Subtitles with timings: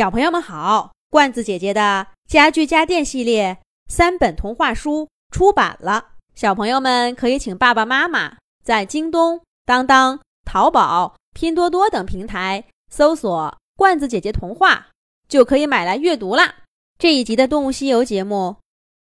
[0.00, 14.88] 小朋友们好，罐子姐姐的家具家电系列三本童话书出版了，小朋友们可以请爸爸妈妈在京东、当当、淘宝、拼多多等平台搜索“罐子姐姐童话”，
[15.28, 16.64] 就可以买来阅读啦。
[16.98, 18.56] 这一集的《动物西游》节目，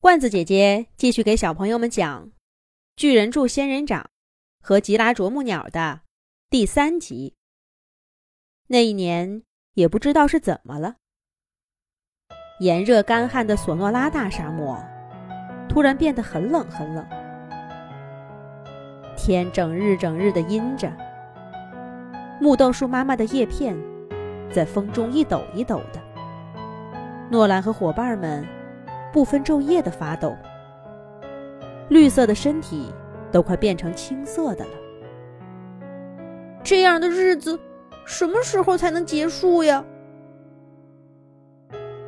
[0.00, 2.26] 罐子姐姐继续给小朋友们讲
[2.94, 4.08] 《巨人柱仙人掌》
[4.64, 6.02] 和吉拉啄木鸟的
[6.48, 7.34] 第三集。
[8.68, 9.45] 那一年。
[9.76, 10.94] 也不知道是怎么了，
[12.60, 14.82] 炎热干旱的索诺拉大沙漠
[15.68, 17.06] 突然变得很冷很冷，
[19.18, 20.90] 天整日整日的阴着，
[22.40, 23.76] 木豆树妈妈的叶片
[24.50, 26.00] 在风中一抖一抖的，
[27.30, 28.46] 诺兰和伙伴们
[29.12, 30.34] 不分昼夜的发抖，
[31.90, 32.90] 绿色的身体
[33.30, 34.72] 都快变成青色的了，
[36.64, 37.60] 这样的日子。
[38.06, 39.84] 什么时候才能结束呀？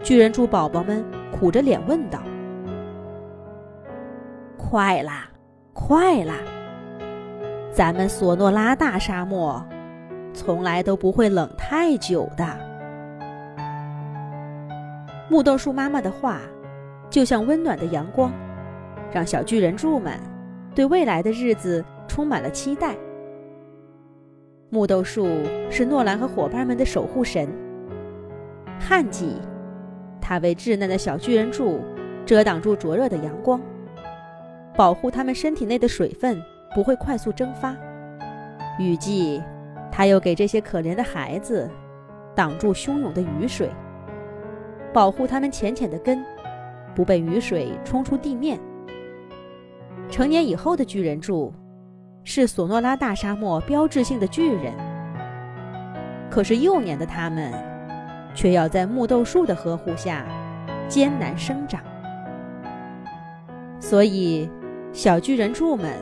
[0.01, 2.21] 巨人猪宝宝们苦着脸问道
[4.57, 5.29] ：“快啦，
[5.75, 6.37] 快啦！
[7.73, 9.63] 咱们索诺拉大沙漠
[10.33, 12.47] 从来都不会冷太久的。”
[15.29, 16.41] 木豆树妈妈的话
[17.11, 18.33] 就像温暖的阳光，
[19.13, 20.19] 让小巨人柱们
[20.77, 22.95] 对未来的日子充满了期待。
[24.71, 25.27] 木豆树
[25.71, 27.49] 是诺兰和伙伴们的守护神。
[28.79, 29.37] 旱季，
[30.21, 31.81] 它为稚嫩的小巨人柱
[32.27, 33.59] 遮挡住灼热的阳光，
[34.77, 36.39] 保护他们身体内的水分
[36.75, 37.75] 不会快速蒸发；
[38.79, 39.43] 雨季，
[39.91, 41.67] 它又给这些可怜的孩子
[42.35, 43.71] 挡住汹涌的雨水，
[44.93, 46.23] 保护他们浅浅的根
[46.95, 48.61] 不被雨水冲出地面。
[50.11, 51.51] 成年以后的巨人柱。
[52.31, 54.75] 是索诺拉大沙漠标志性的巨人，
[56.31, 57.51] 可是幼年的他们，
[58.35, 60.27] 却要在木豆树的呵护下
[60.89, 61.81] 艰难生长。
[63.81, 64.47] 所以，
[64.93, 65.97] 小巨人柱们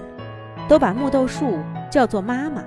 [0.69, 2.64] 都把木豆树叫做妈妈。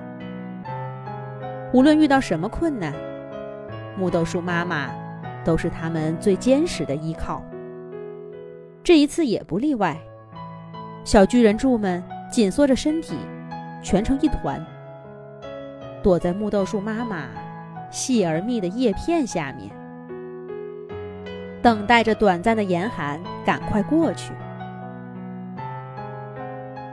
[1.74, 2.94] 无论遇到什么困难，
[3.94, 4.90] 木豆树妈妈
[5.44, 7.44] 都是他们最坚实的依靠。
[8.82, 9.98] 这一次也不例外，
[11.04, 13.18] 小巨人柱们紧缩着身体。
[13.82, 14.64] 蜷成一团，
[16.02, 17.28] 躲在木豆树妈妈
[17.90, 19.70] 细而密的叶片下面，
[21.62, 24.32] 等待着短暂的严寒赶快过去。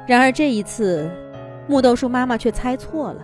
[0.08, 1.10] 然而这一次，
[1.68, 3.22] 木豆树妈妈却猜错了。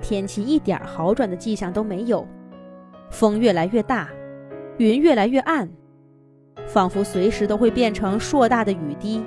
[0.00, 2.26] 天气一点好转的迹象都没有，
[3.10, 4.08] 风越来越大，
[4.78, 5.70] 云越来越暗，
[6.66, 9.24] 仿佛随时都会变成硕大的雨滴，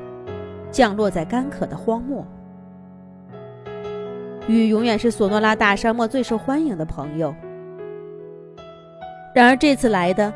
[0.69, 2.27] 降落在干渴的荒漠。
[4.47, 7.33] 雨永远是索诺拉大沙漠最受欢迎的朋友。
[9.33, 10.31] 然而这次来的，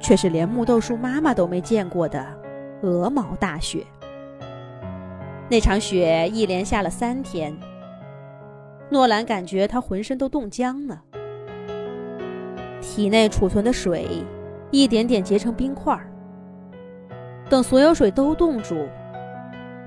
[0.00, 2.26] 却是连木豆树妈妈都没见过的
[2.82, 3.84] 鹅毛大雪。
[5.50, 7.54] 那场雪一连下了三天，
[8.88, 11.02] 诺兰感觉他浑身都冻僵了，
[12.80, 14.24] 体内储存的水
[14.70, 15.98] 一点点结成冰块。
[17.50, 18.88] 等所有水都冻住，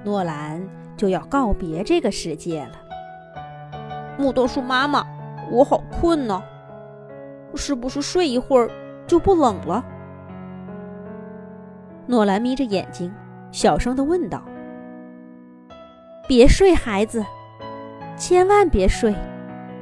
[0.04, 0.64] 诺兰
[0.96, 2.87] 就要告别这个世界了。
[4.18, 5.06] 木豆树妈妈，
[5.52, 6.42] 我好困呢，
[7.56, 8.70] 是不是睡一会儿
[9.06, 9.86] 就不冷了？
[12.08, 13.14] 诺兰眯着眼睛，
[13.52, 14.42] 小声的问道
[16.28, 17.24] ：“别睡，孩子，
[18.16, 19.14] 千万别睡，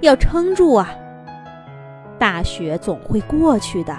[0.01, 0.89] 要撑住啊！
[2.19, 3.95] 大雪总会过去的。”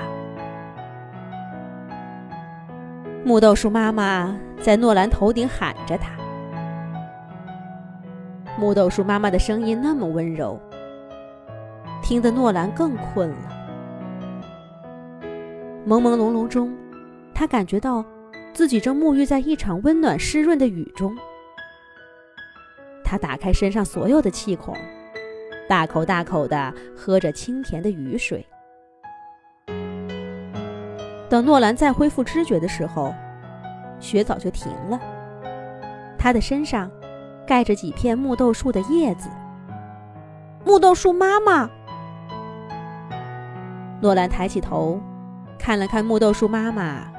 [3.24, 6.10] 木豆树妈妈在诺兰头顶喊着他。
[8.58, 10.58] 木豆树妈妈的声音那么温柔，
[12.02, 13.36] 听得诺兰更困了。
[15.86, 16.74] 朦朦胧胧中，
[17.34, 18.02] 他感觉到
[18.54, 21.14] 自己正沐浴在一场温暖湿润的雨中。
[23.04, 24.74] 他打开身上所有的气孔，
[25.68, 28.44] 大口大口地喝着清甜的雨水。
[31.28, 33.14] 等诺兰再恢复知觉的时候，
[34.00, 34.98] 雪早就停了。
[36.16, 36.90] 他的身上。
[37.46, 39.30] 盖着几片木豆树的叶子。
[40.64, 41.70] 木豆树妈妈，
[44.02, 45.00] 诺兰抬起头，
[45.58, 47.10] 看了看木豆树妈妈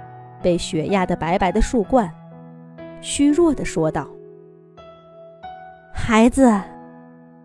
[0.44, 2.14] 被雪压得白白的树冠，
[3.02, 4.08] 虚弱地说道
[5.94, 6.62] ：“孩子，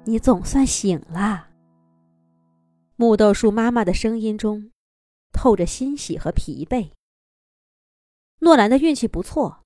[0.05, 1.47] 你总算醒了。”
[2.97, 4.71] 木豆树妈妈的声音中
[5.33, 6.91] 透着欣喜和疲惫。
[8.41, 9.62] 诺兰的运气不错。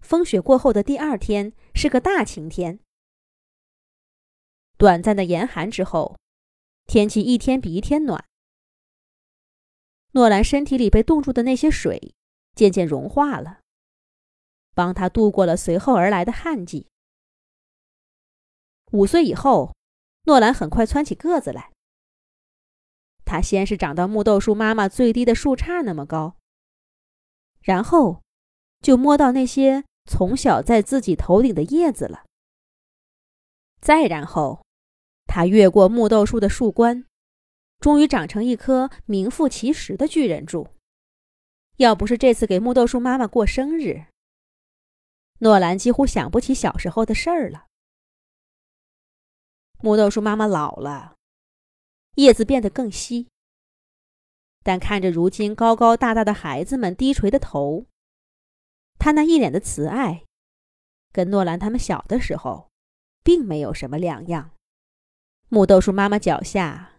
[0.00, 2.80] 风雪过后的第二天是个大晴天。
[4.76, 6.16] 短暂的严寒之后，
[6.86, 8.24] 天气一天比一天暖，
[10.12, 12.14] 诺兰身体里被冻住的那些水
[12.54, 13.60] 渐渐融化了，
[14.74, 16.86] 帮他度过了随后而来的旱季。
[18.92, 19.74] 五岁以后，
[20.22, 21.72] 诺兰很快蹿起个子来。
[23.24, 26.36] 他先是长到木豆树妈妈最低的树杈那么高，
[27.60, 28.22] 然后
[28.80, 32.24] 就摸到那些从小在自己头顶的叶子了。
[33.80, 34.64] 再然后，
[35.26, 37.04] 他越过木豆树的树冠。
[37.80, 40.66] 终于长成一棵名副其实的巨人柱。
[41.76, 44.06] 要不是这次给木豆树妈妈过生日，
[45.38, 47.66] 诺兰几乎想不起小时候的事儿了。
[49.80, 51.14] 木豆树妈妈老了，
[52.16, 53.28] 叶子变得更稀，
[54.64, 57.86] 但看着如今高高大大的孩子们低垂的头，
[59.08, 60.26] 他那一脸的慈爱，
[61.14, 62.68] 跟诺兰他们小的时候，
[63.24, 64.50] 并没有什么两样。
[65.48, 66.92] 木豆树妈妈脚下。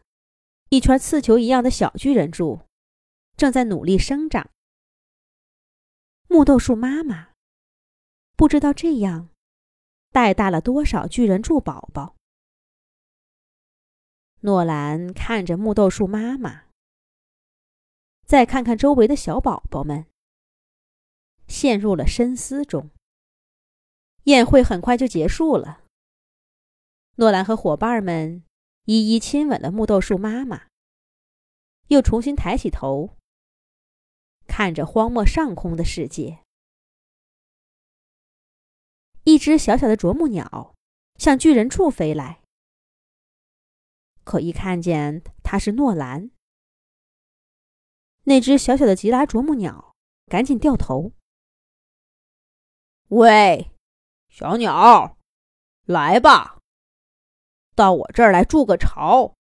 [0.70, 2.62] 一圈刺球一样的小巨人柱，
[3.38, 4.50] 正在努力生长。
[6.28, 7.30] 木豆树妈妈
[8.36, 9.30] 不知道这样
[10.12, 12.16] 带大了多少巨人柱宝宝。
[14.40, 16.64] 诺兰看着木豆树妈妈，
[18.26, 20.08] 再看看周围的小宝宝们，
[21.50, 22.90] 陷入了深思中。
[24.24, 25.84] 宴会很快就结束了。
[27.16, 28.46] 诺兰和伙伴们。
[28.86, 30.64] 一一亲吻了木豆树妈妈，
[31.90, 33.16] 又重新抬起头，
[34.48, 36.40] 看着荒漠上空的世界。
[39.26, 40.74] 一只小小的啄木鸟
[41.18, 42.42] 向巨人处飞来，
[44.24, 46.32] 可一看见它是诺兰，
[48.24, 49.94] 那只小小的吉拉啄木鸟
[50.26, 51.12] 赶紧掉头。
[53.10, 53.72] 喂，
[54.30, 55.18] 小鸟，
[55.86, 56.60] 来吧。
[57.76, 59.34] 到我这儿来筑个巢，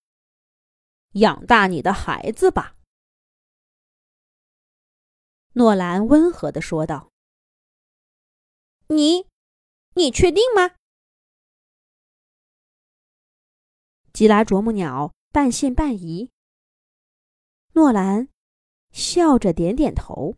[1.13, 2.75] 养大你的孩子吧。”
[5.53, 7.11] 诺兰温和的说道。
[8.89, 9.27] “你，
[9.93, 10.75] 你确定吗？”
[14.11, 16.31] 吉拉啄木鸟半信半疑。
[17.73, 18.29] 诺兰
[18.91, 20.35] 笑着点点头。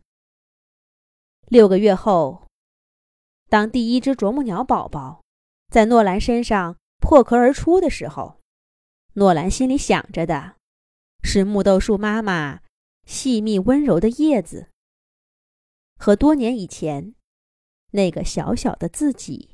[1.46, 2.46] 六个月后，
[3.52, 5.22] 当第一只啄木鸟宝宝
[5.70, 6.78] 在诺兰身上。
[7.02, 8.38] 破壳而出的时候，
[9.14, 10.54] 诺兰心里想着的
[11.24, 12.60] 是木豆树妈妈
[13.04, 14.68] 细密温柔的叶子，
[15.98, 17.14] 和多年以前
[17.90, 19.50] 那个小小的自己。